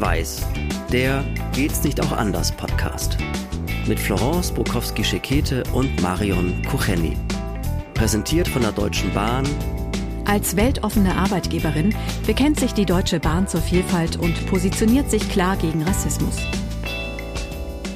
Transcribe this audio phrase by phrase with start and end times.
[0.00, 0.46] Weiß,
[0.90, 3.18] der Geht's nicht auch anders Podcast.
[3.86, 7.18] Mit Florence Bukowski-Schekete und Marion Kucheni.
[7.92, 9.46] Präsentiert von der Deutschen Bahn.
[10.24, 11.94] Als weltoffene Arbeitgeberin
[12.26, 16.36] bekennt sich die Deutsche Bahn zur Vielfalt und positioniert sich klar gegen Rassismus.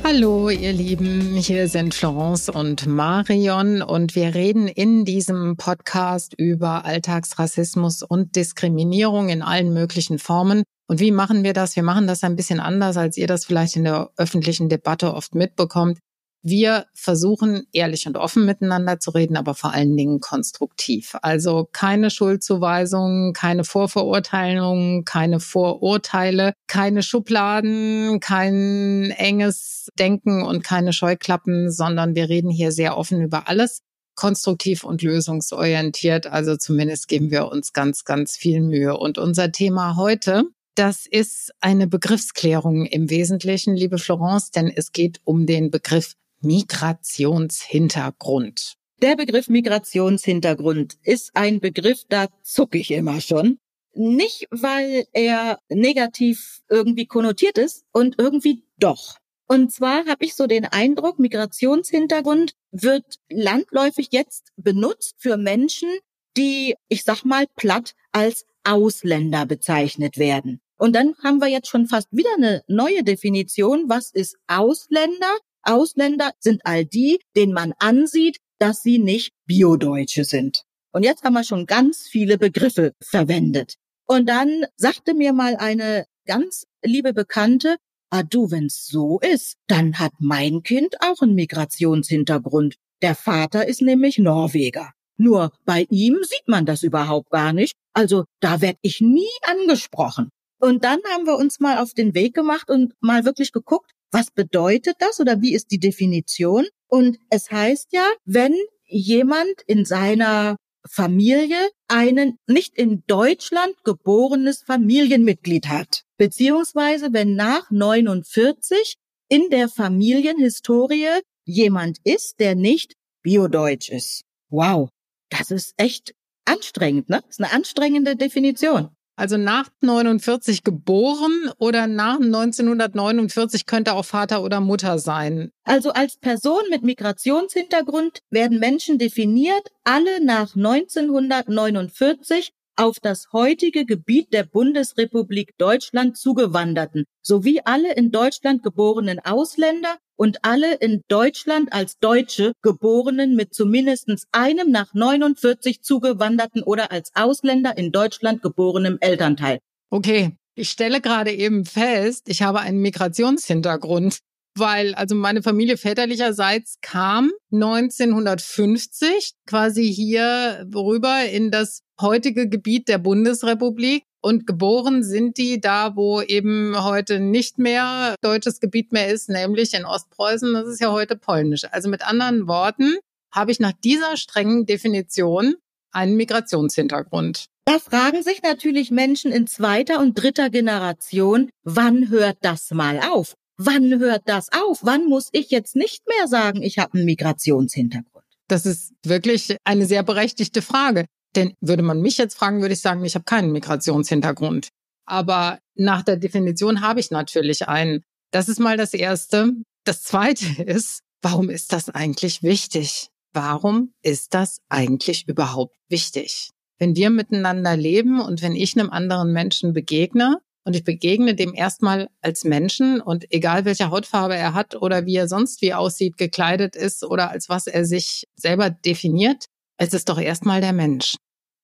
[0.05, 6.85] Hallo, ihr Lieben, hier sind Florence und Marion und wir reden in diesem Podcast über
[6.85, 10.65] Alltagsrassismus und Diskriminierung in allen möglichen Formen.
[10.87, 11.77] Und wie machen wir das?
[11.77, 15.35] Wir machen das ein bisschen anders, als ihr das vielleicht in der öffentlichen Debatte oft
[15.35, 15.99] mitbekommt.
[16.47, 21.17] Wir versuchen ehrlich und offen miteinander zu reden, aber vor allen Dingen konstruktiv.
[21.23, 31.71] Also keine Schuldzuweisungen, keine Vorverurteilungen, keine Vorurteile, keine Schubladen, kein enges Denken und keine Scheuklappen,
[31.71, 33.81] sondern wir reden hier sehr offen über alles
[34.15, 36.27] konstruktiv und lösungsorientiert.
[36.27, 38.99] Also zumindest geben wir uns ganz, ganz viel Mühe.
[38.99, 45.21] Und unser Thema heute das ist eine Begriffsklärung im Wesentlichen, liebe Florence, denn es geht
[45.25, 48.75] um den Begriff Migrationshintergrund.
[49.03, 53.59] Der Begriff Migrationshintergrund ist ein Begriff, da zucke ich immer schon.
[53.93, 59.19] Nicht, weil er negativ irgendwie konnotiert ist und irgendwie doch.
[59.47, 65.91] Und zwar habe ich so den Eindruck, Migrationshintergrund wird landläufig jetzt benutzt für Menschen,
[66.37, 70.61] die, ich sag mal, platt als Ausländer bezeichnet werden.
[70.77, 73.89] Und dann haben wir jetzt schon fast wieder eine neue Definition.
[73.89, 75.39] Was ist Ausländer?
[75.63, 80.65] Ausländer sind all die, denen man ansieht, dass sie nicht Biodeutsche sind.
[80.93, 83.77] Und jetzt haben wir schon ganz viele Begriffe verwendet.
[84.07, 87.77] Und dann sagte mir mal eine ganz liebe Bekannte,
[88.11, 92.77] ah du, wenn's so ist, dann hat mein Kind auch einen Migrationshintergrund.
[93.03, 94.93] Der Vater ist nämlich Norweger.
[95.17, 97.75] Nur bei ihm sieht man das überhaupt gar nicht.
[97.93, 100.31] Also da werd ich nie angesprochen.
[100.65, 104.31] Und dann haben wir uns mal auf den Weg gemacht und mal wirklich geguckt, was
[104.31, 106.65] bedeutet das oder wie ist die Definition?
[106.89, 108.55] Und es heißt ja, wenn
[108.87, 110.57] jemand in seiner
[110.89, 118.97] Familie einen nicht in Deutschland geborenes Familienmitglied hat, beziehungsweise wenn nach 49
[119.29, 124.23] in der Familienhistorie jemand ist, der nicht biodeutsch ist.
[124.49, 124.89] Wow,
[125.29, 126.15] das ist echt
[126.47, 127.21] anstrengend, ne?
[127.21, 128.94] Das ist eine anstrengende Definition.
[129.17, 135.53] Also nach 49 geboren oder nach 1949 könnte auch Vater oder Mutter sein.
[135.63, 144.33] Also als Person mit Migrationshintergrund werden Menschen definiert, alle nach 1949 auf das heutige Gebiet
[144.33, 151.99] der Bundesrepublik Deutschland zugewanderten, sowie alle in Deutschland geborenen Ausländer und alle in Deutschland als
[151.99, 159.59] Deutsche geborenen mit zumindest einem nach 49 zugewanderten oder als Ausländer in Deutschland geborenem Elternteil.
[159.91, 164.19] Okay, ich stelle gerade eben fest, ich habe einen Migrationshintergrund
[164.57, 172.99] weil also meine Familie väterlicherseits kam 1950 quasi hier rüber in das heutige Gebiet der
[172.99, 174.05] Bundesrepublik.
[174.21, 179.75] Und geboren sind die da, wo eben heute nicht mehr deutsches Gebiet mehr ist, nämlich
[179.75, 180.55] in Ostpreußen.
[180.55, 181.65] Das ist ja heute polnisch.
[181.71, 182.97] Also mit anderen Worten
[183.31, 185.57] habe ich nach dieser strengen Definition
[185.91, 187.47] einen Migrationshintergrund.
[187.67, 193.35] Da fragen sich natürlich Menschen in zweiter und dritter Generation, wann hört das mal auf?
[193.57, 194.81] Wann hört das auf?
[194.83, 198.25] Wann muss ich jetzt nicht mehr sagen, ich habe einen Migrationshintergrund?
[198.49, 201.07] Das ist wirklich eine sehr berechtigte Frage.
[201.37, 204.69] Denn würde man mich jetzt fragen, würde ich sagen, ich habe keinen Migrationshintergrund.
[205.07, 208.03] Aber nach der Definition habe ich natürlich einen.
[208.31, 209.53] Das ist mal das Erste.
[209.85, 213.09] Das Zweite ist, warum ist das eigentlich wichtig?
[213.33, 216.51] Warum ist das eigentlich überhaupt wichtig?
[216.79, 221.55] Wenn wir miteinander leben und wenn ich einem anderen Menschen begegne, und ich begegne dem
[221.55, 226.17] erstmal als Menschen und egal welche Hautfarbe er hat oder wie er sonst wie aussieht,
[226.17, 231.17] gekleidet ist oder als was er sich selber definiert, es ist doch erstmal der Mensch.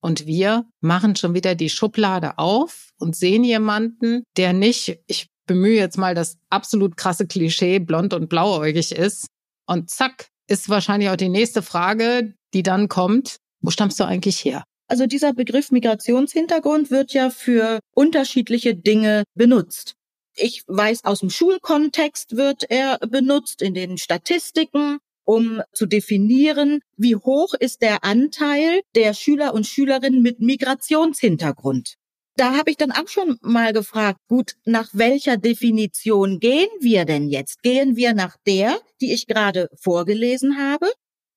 [0.03, 5.77] Und wir machen schon wieder die Schublade auf und sehen jemanden, der nicht, ich bemühe
[5.77, 9.27] jetzt mal das absolut krasse Klischee, blond und blauäugig ist.
[9.67, 14.45] Und zack, ist wahrscheinlich auch die nächste Frage, die dann kommt, wo stammst du eigentlich
[14.45, 14.65] her?
[14.91, 19.95] Also dieser Begriff Migrationshintergrund wird ja für unterschiedliche Dinge benutzt.
[20.35, 27.15] Ich weiß, aus dem Schulkontext wird er benutzt, in den Statistiken, um zu definieren, wie
[27.15, 31.95] hoch ist der Anteil der Schüler und Schülerinnen mit Migrationshintergrund.
[32.35, 37.29] Da habe ich dann auch schon mal gefragt, gut, nach welcher Definition gehen wir denn
[37.29, 37.63] jetzt?
[37.63, 40.91] Gehen wir nach der, die ich gerade vorgelesen habe?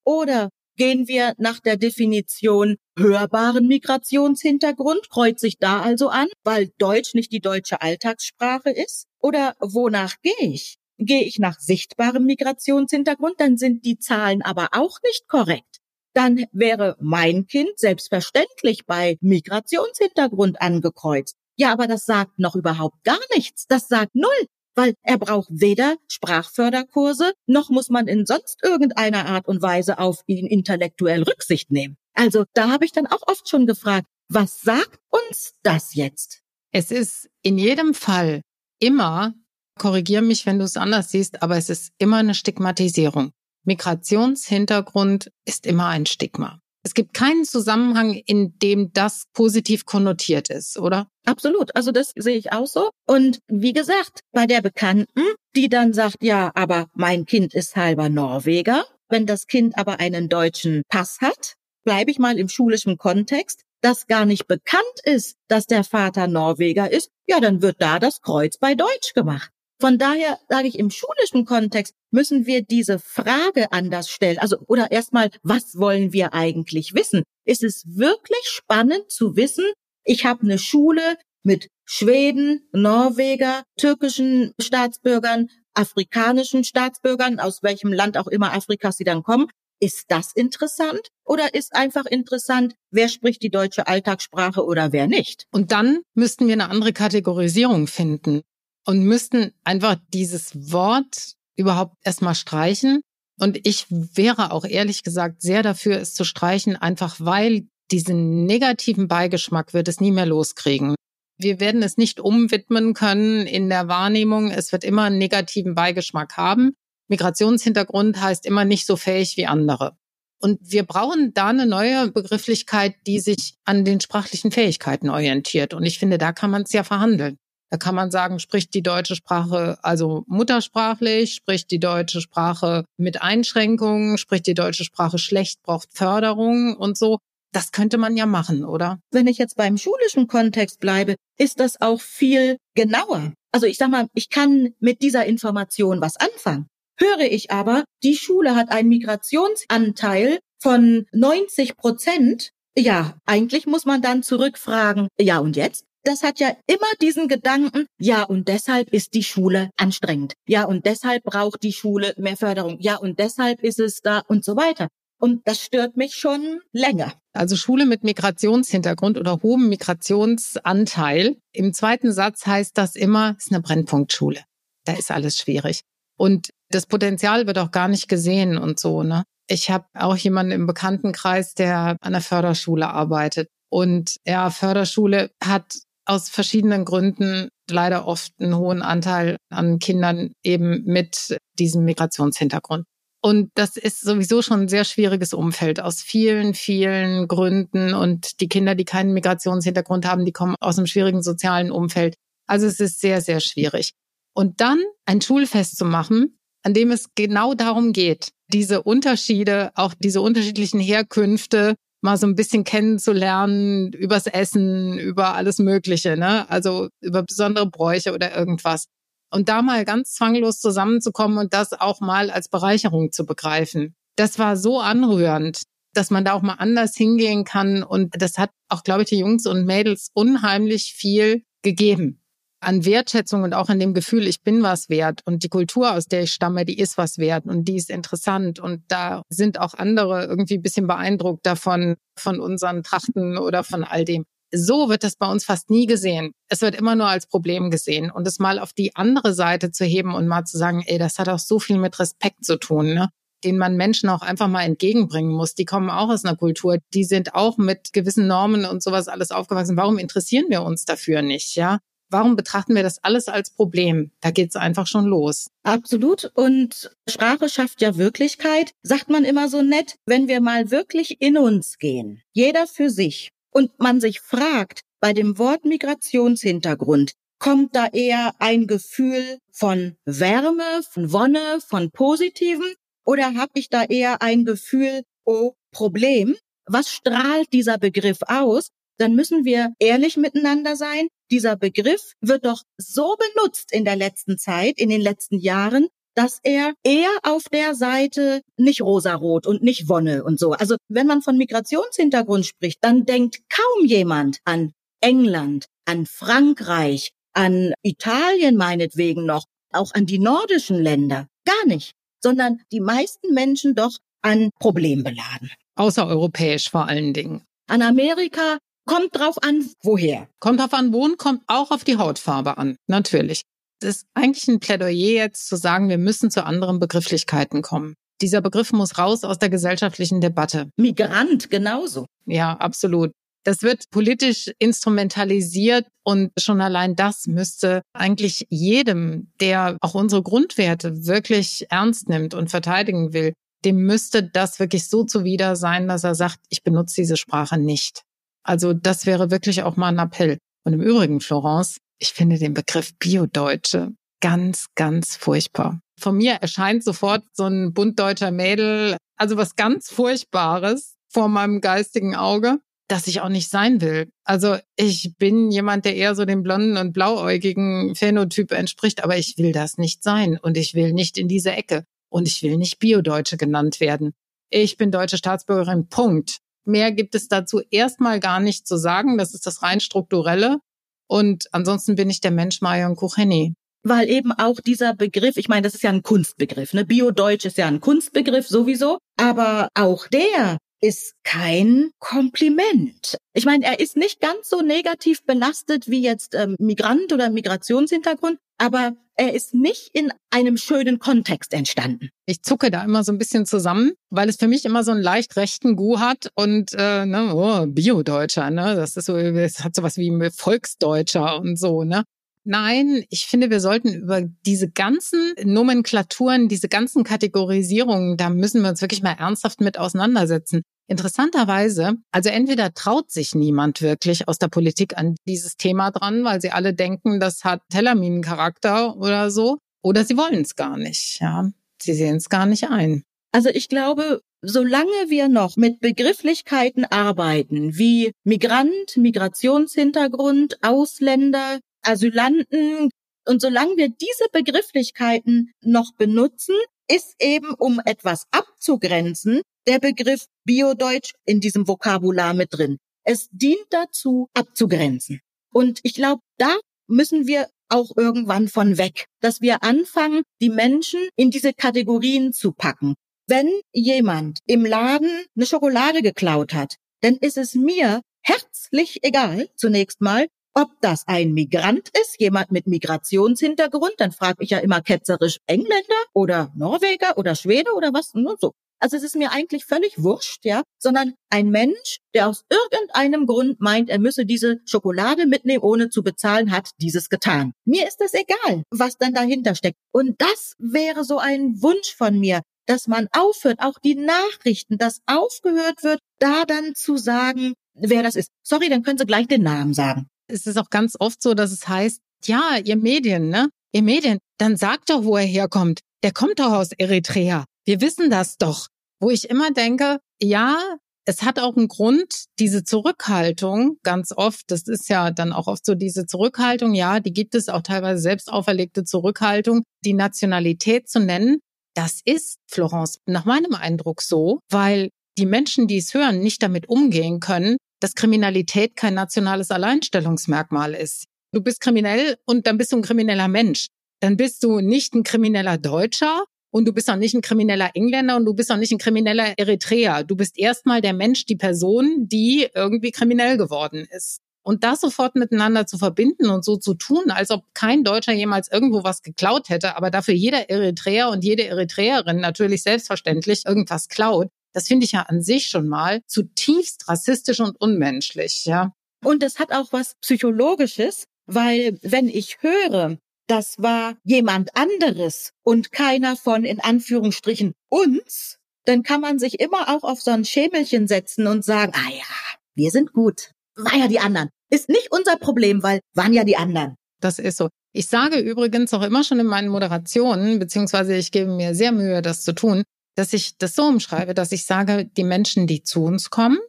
[0.04, 7.14] Oder Gehen wir nach der Definition hörbaren Migrationshintergrund, kreuzt sich da also an, weil Deutsch
[7.14, 9.06] nicht die deutsche Alltagssprache ist?
[9.20, 10.78] Oder wonach gehe ich?
[10.98, 15.78] Gehe ich nach sichtbarem Migrationshintergrund, dann sind die Zahlen aber auch nicht korrekt.
[16.14, 21.36] Dann wäre mein Kind selbstverständlich bei Migrationshintergrund angekreuzt.
[21.56, 23.66] Ja, aber das sagt noch überhaupt gar nichts.
[23.68, 29.48] Das sagt null weil er braucht weder Sprachförderkurse, noch muss man in sonst irgendeiner Art
[29.48, 31.98] und Weise auf ihn intellektuell Rücksicht nehmen.
[32.14, 36.42] Also da habe ich dann auch oft schon gefragt, was sagt uns das jetzt?
[36.72, 38.42] Es ist in jedem Fall
[38.80, 39.34] immer,
[39.80, 43.32] korrigier mich, wenn du es anders siehst, aber es ist immer eine Stigmatisierung.
[43.66, 46.63] Migrationshintergrund ist immer ein Stigma.
[46.86, 51.08] Es gibt keinen Zusammenhang, in dem das positiv konnotiert ist, oder?
[51.26, 51.74] Absolut.
[51.76, 52.90] Also das sehe ich auch so.
[53.08, 55.22] Und wie gesagt, bei der Bekannten,
[55.56, 58.86] die dann sagt, ja, aber mein Kind ist halber Norweger.
[59.08, 64.08] Wenn das Kind aber einen deutschen Pass hat, bleibe ich mal im schulischen Kontext, dass
[64.08, 68.58] gar nicht bekannt ist, dass der Vater Norweger ist, ja, dann wird da das Kreuz
[68.58, 69.53] bei Deutsch gemacht.
[69.80, 74.38] Von daher sage ich, im schulischen Kontext müssen wir diese Frage anders stellen.
[74.40, 77.24] Also, oder erstmal, was wollen wir eigentlich wissen?
[77.46, 79.66] Ist es wirklich spannend zu wissen,
[80.06, 88.28] ich habe eine Schule mit Schweden, Norweger, türkischen Staatsbürgern, afrikanischen Staatsbürgern, aus welchem Land auch
[88.28, 89.48] immer Afrikas sie dann kommen.
[89.80, 95.46] Ist das interessant oder ist einfach interessant, wer spricht die deutsche Alltagssprache oder wer nicht?
[95.52, 98.44] Und dann müssten wir eine andere Kategorisierung finden
[98.86, 103.02] und müssten einfach dieses Wort überhaupt erstmal streichen.
[103.40, 109.08] Und ich wäre auch ehrlich gesagt sehr dafür, es zu streichen, einfach weil diesen negativen
[109.08, 110.96] Beigeschmack wird es nie mehr loskriegen.
[111.38, 114.52] Wir werden es nicht umwidmen können in der Wahrnehmung.
[114.52, 116.74] Es wird immer einen negativen Beigeschmack haben.
[117.08, 119.98] Migrationshintergrund heißt immer nicht so fähig wie andere.
[120.40, 125.74] Und wir brauchen da eine neue Begrifflichkeit, die sich an den sprachlichen Fähigkeiten orientiert.
[125.74, 127.38] Und ich finde, da kann man es ja verhandeln.
[127.74, 133.24] Da kann man sagen, spricht die deutsche Sprache also muttersprachlich, spricht die deutsche Sprache mit
[133.24, 137.18] Einschränkungen, spricht die deutsche Sprache schlecht, braucht Förderung und so.
[137.52, 139.00] Das könnte man ja machen, oder?
[139.10, 143.34] Wenn ich jetzt beim schulischen Kontext bleibe, ist das auch viel genauer.
[143.52, 146.68] Also ich sag mal, ich kann mit dieser Information was anfangen.
[147.00, 152.52] Höre ich aber, die Schule hat einen Migrationsanteil von 90 Prozent.
[152.78, 155.86] Ja, eigentlich muss man dann zurückfragen, ja und jetzt?
[156.04, 160.34] Das hat ja immer diesen Gedanken, ja, und deshalb ist die Schule anstrengend.
[160.48, 162.78] Ja, und deshalb braucht die Schule mehr Förderung.
[162.80, 164.88] Ja, und deshalb ist es da und so weiter.
[165.20, 167.14] Und das stört mich schon länger.
[167.32, 171.38] Also Schule mit Migrationshintergrund oder hohem Migrationsanteil.
[171.54, 174.42] Im zweiten Satz heißt das immer, es ist eine Brennpunktschule.
[174.84, 175.82] Da ist alles schwierig.
[176.18, 179.24] Und das Potenzial wird auch gar nicht gesehen und so, ne?
[179.48, 183.50] Ich habe auch jemanden im Bekanntenkreis, der an der Förderschule arbeitet.
[183.70, 190.84] Und ja, Förderschule hat aus verschiedenen Gründen leider oft einen hohen Anteil an Kindern eben
[190.86, 192.86] mit diesem Migrationshintergrund.
[193.22, 197.94] Und das ist sowieso schon ein sehr schwieriges Umfeld aus vielen, vielen Gründen.
[197.94, 202.16] Und die Kinder, die keinen Migrationshintergrund haben, die kommen aus einem schwierigen sozialen Umfeld.
[202.48, 203.94] Also es ist sehr, sehr schwierig.
[204.34, 209.94] Und dann ein Schulfest zu machen, an dem es genau darum geht, diese Unterschiede, auch
[209.98, 216.50] diese unterschiedlichen Herkünfte mal so ein bisschen kennenzulernen übers Essen, über alles Mögliche, ne?
[216.50, 218.86] Also über besondere Bräuche oder irgendwas.
[219.32, 223.96] Und da mal ganz zwanglos zusammenzukommen und das auch mal als Bereicherung zu begreifen.
[224.16, 227.84] Das war so anrührend, dass man da auch mal anders hingehen kann.
[227.84, 232.23] Und das hat auch, glaube ich, die Jungs und Mädels unheimlich viel gegeben
[232.64, 236.06] an Wertschätzung und auch an dem Gefühl, ich bin was wert und die Kultur, aus
[236.06, 239.74] der ich stamme, die ist was wert und die ist interessant und da sind auch
[239.74, 244.26] andere irgendwie ein bisschen beeindruckt davon, von unseren Trachten oder von all dem.
[244.56, 246.32] So wird das bei uns fast nie gesehen.
[246.48, 249.84] Es wird immer nur als Problem gesehen und es mal auf die andere Seite zu
[249.84, 252.94] heben und mal zu sagen, ey, das hat auch so viel mit Respekt zu tun,
[252.94, 253.10] ne?
[253.44, 255.56] den man Menschen auch einfach mal entgegenbringen muss.
[255.56, 259.32] Die kommen auch aus einer Kultur, die sind auch mit gewissen Normen und sowas alles
[259.32, 259.78] aufgewachsen.
[259.78, 261.80] Warum interessieren wir uns dafür nicht, ja?
[262.14, 264.12] Warum betrachten wir das alles als Problem?
[264.22, 265.50] Da geht's einfach schon los.
[265.64, 266.32] Absolut.
[266.36, 271.40] Und Sprache schafft ja Wirklichkeit, sagt man immer so nett, wenn wir mal wirklich in
[271.40, 277.88] uns gehen, jeder für sich, und man sich fragt, bei dem Wort Migrationshintergrund, kommt da
[277.88, 282.76] eher ein Gefühl von Wärme, von Wonne, von Positiven?
[283.06, 286.36] Oder habe ich da eher ein Gefühl, oh, Problem?
[286.68, 288.70] Was strahlt dieser Begriff aus?
[288.98, 294.38] Dann müssen wir ehrlich miteinander sein dieser Begriff wird doch so benutzt in der letzten
[294.38, 299.90] Zeit, in den letzten Jahren, dass er eher auf der Seite nicht rosarot und nicht
[299.90, 300.52] Wonne und so.
[300.52, 307.74] Also wenn man von Migrationshintergrund spricht, dann denkt kaum jemand an England, an Frankreich, an
[307.82, 311.28] Italien meinetwegen noch, auch an die nordischen Länder.
[311.46, 311.94] Gar nicht.
[312.22, 315.52] Sondern die meisten Menschen doch an Problembeladen.
[315.76, 317.44] Außereuropäisch vor allen Dingen.
[317.68, 320.28] An Amerika kommt drauf an, woher.
[320.40, 322.76] Kommt drauf an, wohin, kommt auch auf die Hautfarbe an.
[322.88, 323.44] Natürlich.
[323.82, 327.96] Es ist eigentlich ein Plädoyer jetzt zu sagen, wir müssen zu anderen Begrifflichkeiten kommen.
[328.22, 330.70] Dieser Begriff muss raus aus der gesellschaftlichen Debatte.
[330.78, 332.06] Migrant genauso.
[332.26, 333.12] Ja, absolut.
[333.44, 341.06] Das wird politisch instrumentalisiert und schon allein das müsste eigentlich jedem, der auch unsere Grundwerte
[341.06, 343.34] wirklich ernst nimmt und verteidigen will,
[343.66, 348.04] dem müsste das wirklich so zuwider sein, dass er sagt, ich benutze diese Sprache nicht.
[348.44, 350.38] Also das wäre wirklich auch mal ein Appell.
[350.66, 355.80] Und im Übrigen, Florence, ich finde den Begriff Biodeutsche ganz, ganz furchtbar.
[356.00, 362.16] Von mir erscheint sofort so ein buntdeutscher Mädel, also was ganz Furchtbares vor meinem geistigen
[362.16, 364.10] Auge, das ich auch nicht sein will.
[364.24, 369.38] Also ich bin jemand, der eher so dem blonden und blauäugigen Phänotyp entspricht, aber ich
[369.38, 372.80] will das nicht sein und ich will nicht in diese Ecke und ich will nicht
[372.80, 374.14] Biodeutsche genannt werden.
[374.50, 376.40] Ich bin deutsche Staatsbürgerin, Punkt.
[376.66, 379.18] Mehr gibt es dazu erstmal gar nicht zu sagen.
[379.18, 380.60] Das ist das rein strukturelle.
[381.08, 383.54] Und ansonsten bin ich der Mensch Marion Kucheni.
[383.84, 386.86] Weil eben auch dieser Begriff, ich meine, das ist ja ein Kunstbegriff, ne?
[386.86, 393.18] Biodeutsch ist ja ein Kunstbegriff sowieso, aber auch der ist kein Kompliment.
[393.34, 398.38] Ich meine, er ist nicht ganz so negativ belastet wie jetzt ähm, Migrant oder Migrationshintergrund,
[398.58, 402.10] aber er ist nicht in einem schönen Kontext entstanden.
[402.26, 405.04] Ich zucke da immer so ein bisschen zusammen, weil es für mich immer so einen
[405.04, 408.76] leicht rechten Gu hat und äh, ne, oh, Biodeutscher, ne?
[408.76, 412.04] Das ist so, es hat sowas wie Volksdeutscher und so, ne?
[412.46, 418.70] Nein, ich finde, wir sollten über diese ganzen Nomenklaturen, diese ganzen Kategorisierungen, da müssen wir
[418.70, 420.62] uns wirklich mal ernsthaft mit auseinandersetzen.
[420.88, 426.42] Interessanterweise, also entweder traut sich niemand wirklich aus der Politik an dieses Thema dran, weil
[426.42, 431.50] sie alle denken, das hat Tellerminencharakter oder so, oder sie wollen es gar nicht, ja.
[431.82, 433.04] Sie sehen es gar nicht ein.
[433.32, 442.90] Also ich glaube, solange wir noch mit Begrifflichkeiten arbeiten, wie Migrant, Migrationshintergrund, Ausländer, Asylanten,
[443.26, 446.56] und solange wir diese Begrifflichkeiten noch benutzen,
[446.90, 452.78] ist eben, um etwas abzugrenzen, der Begriff Biodeutsch in diesem Vokabular mit drin.
[453.06, 455.22] Es dient dazu, abzugrenzen.
[455.54, 461.00] Und ich glaube, da müssen wir auch irgendwann von weg, dass wir anfangen, die Menschen
[461.16, 462.96] in diese Kategorien zu packen.
[463.28, 470.02] Wenn jemand im Laden eine Schokolade geklaut hat, dann ist es mir herzlich egal, zunächst
[470.02, 475.40] mal, ob das ein Migrant ist, jemand mit Migrationshintergrund, dann frage ich ja immer ketzerisch
[475.48, 478.54] Engländer oder Norweger oder Schwede oder was, nur so.
[478.80, 483.62] Also es ist mir eigentlich völlig wurscht, ja, sondern ein Mensch, der aus irgendeinem Grund
[483.62, 487.54] meint, er müsse diese Schokolade mitnehmen, ohne zu bezahlen, hat dieses getan.
[487.64, 489.78] Mir ist es egal, was dann dahinter steckt.
[489.94, 495.00] Und das wäre so ein Wunsch von mir, dass man aufhört, auch die Nachrichten, dass
[495.06, 498.30] aufgehört wird, da dann zu sagen, wer das ist.
[498.44, 500.08] Sorry, dann können Sie gleich den Namen sagen.
[500.28, 503.50] Es ist auch ganz oft so, dass es heißt, ja, ihr Medien, ne?
[503.74, 505.82] Ihr Medien, dann sagt doch, wo er herkommt.
[506.04, 507.46] Der kommt doch aus Eritrea.
[507.66, 508.68] Wir wissen das doch
[509.04, 510.58] wo ich immer denke, ja,
[511.06, 515.66] es hat auch einen Grund, diese Zurückhaltung ganz oft, das ist ja dann auch oft
[515.66, 521.02] so diese Zurückhaltung, ja, die gibt es auch teilweise selbst auferlegte Zurückhaltung, die Nationalität zu
[521.02, 521.40] nennen.
[521.76, 526.70] Das ist, Florence, nach meinem Eindruck so, weil die Menschen, die es hören, nicht damit
[526.70, 531.06] umgehen können, dass Kriminalität kein nationales Alleinstellungsmerkmal ist.
[531.34, 533.68] Du bist kriminell und dann bist du ein krimineller Mensch.
[534.00, 538.16] Dann bist du nicht ein krimineller Deutscher, und du bist auch nicht ein krimineller Engländer
[538.16, 540.04] und du bist auch nicht ein krimineller Eritreer.
[540.04, 544.20] Du bist erstmal der Mensch, die Person, die irgendwie kriminell geworden ist.
[544.44, 548.52] Und das sofort miteinander zu verbinden und so zu tun, als ob kein Deutscher jemals
[548.52, 554.28] irgendwo was geklaut hätte, aber dafür jeder Eritreer und jede Eritreerin natürlich selbstverständlich irgendwas klaut,
[554.54, 558.72] das finde ich ja an sich schon mal zutiefst rassistisch und unmenschlich, ja.
[559.04, 565.72] Und es hat auch was Psychologisches, weil wenn ich höre, das war jemand anderes und
[565.72, 570.88] keiner von in Anführungsstrichen uns, dann kann man sich immer auch auf so ein Schemelchen
[570.88, 573.32] setzen und sagen, ah ja, wir sind gut.
[573.56, 574.30] War ja die anderen.
[574.50, 576.76] Ist nicht unser Problem, weil waren ja die anderen.
[577.00, 577.50] Das ist so.
[577.74, 582.02] Ich sage übrigens auch immer schon in meinen Moderationen, beziehungsweise ich gebe mir sehr Mühe,
[582.02, 582.64] das zu tun,
[582.96, 586.40] dass ich das so umschreibe, dass ich sage, die Menschen, die zu uns kommen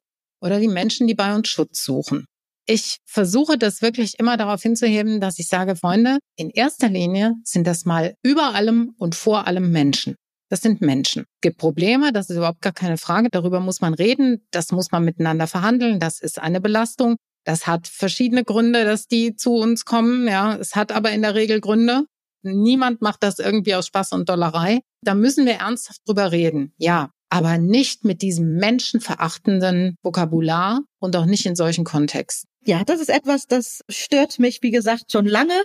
[0.40, 2.26] oder die Menschen, die bei uns Schutz suchen.
[2.66, 7.66] Ich versuche das wirklich immer darauf hinzuheben, dass ich sage, Freunde, in erster Linie sind
[7.66, 10.16] das mal über allem und vor allem Menschen.
[10.50, 11.22] Das sind Menschen.
[11.22, 13.28] Es gibt Probleme, das ist überhaupt gar keine Frage.
[13.30, 14.46] Darüber muss man reden.
[14.50, 16.00] Das muss man miteinander verhandeln.
[16.00, 17.16] Das ist eine Belastung.
[17.44, 20.28] Das hat verschiedene Gründe, dass die zu uns kommen.
[20.28, 22.04] Ja, es hat aber in der Regel Gründe.
[22.44, 24.80] Niemand macht das irgendwie aus Spaß und Dollerei.
[25.02, 26.72] Da müssen wir ernsthaft drüber reden.
[26.78, 32.48] Ja, aber nicht mit diesem menschenverachtenden Vokabular und auch nicht in solchen Kontexten.
[32.64, 35.64] Ja, das ist etwas, das stört mich, wie gesagt, schon lange.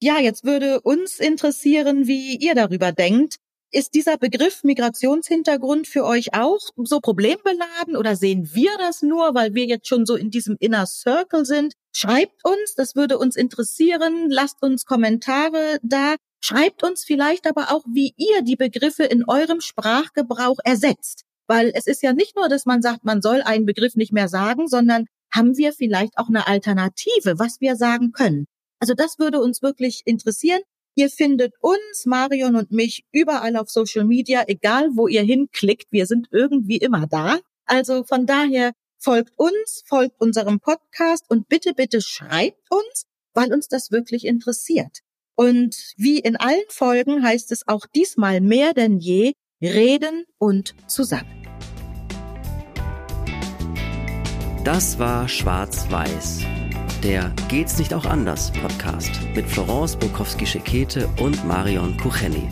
[0.00, 3.36] Ja, jetzt würde uns interessieren, wie ihr darüber denkt.
[3.72, 9.54] Ist dieser Begriff Migrationshintergrund für euch auch so problembeladen oder sehen wir das nur, weil
[9.54, 11.74] wir jetzt schon so in diesem Inner Circle sind?
[11.92, 14.30] Schreibt uns, das würde uns interessieren.
[14.30, 16.16] Lasst uns Kommentare da.
[16.40, 21.24] Schreibt uns vielleicht aber auch, wie ihr die Begriffe in eurem Sprachgebrauch ersetzt.
[21.46, 24.28] Weil es ist ja nicht nur, dass man sagt, man soll einen Begriff nicht mehr
[24.28, 28.46] sagen, sondern haben wir vielleicht auch eine Alternative, was wir sagen können.
[28.80, 30.60] Also das würde uns wirklich interessieren.
[30.94, 35.86] Ihr findet uns, Marion und mich, überall auf Social Media, egal wo ihr hinklickt.
[35.90, 37.38] Wir sind irgendwie immer da.
[37.66, 43.68] Also von daher folgt uns, folgt unserem Podcast und bitte, bitte schreibt uns, weil uns
[43.68, 45.00] das wirklich interessiert.
[45.34, 51.42] Und wie in allen Folgen heißt es auch diesmal mehr denn je, reden und zusammen.
[54.64, 56.44] Das war Schwarz-Weiß
[57.02, 62.46] der Geht's nicht auch anders Podcast mit Florence Bukowski-Schekete und Marion Kucheni.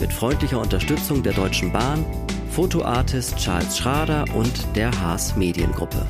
[0.00, 2.02] Mit freundlicher Unterstützung der Deutschen Bahn,
[2.50, 6.04] Fotoartist Charles Schrader und der Haas Mediengruppe.